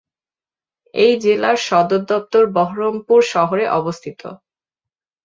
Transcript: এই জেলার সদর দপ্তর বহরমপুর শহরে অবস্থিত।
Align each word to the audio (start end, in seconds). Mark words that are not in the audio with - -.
এই 0.93 1.13
জেলার 1.23 1.57
সদর 1.67 2.01
দপ্তর 2.09 2.43
বহরমপুর 2.55 3.19
শহরে 3.33 3.65
অবস্থিত। 3.79 4.21